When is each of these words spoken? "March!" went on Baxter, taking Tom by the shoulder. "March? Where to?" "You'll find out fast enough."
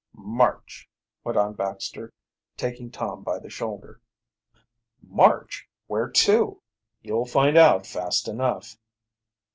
"March!" 0.15 0.89
went 1.23 1.37
on 1.37 1.53
Baxter, 1.53 2.11
taking 2.57 2.89
Tom 2.89 3.21
by 3.21 3.37
the 3.37 3.51
shoulder. 3.51 4.01
"March? 4.99 5.69
Where 5.85 6.09
to?" 6.09 6.59
"You'll 7.03 7.27
find 7.27 7.55
out 7.55 7.85
fast 7.85 8.27
enough." 8.27 8.79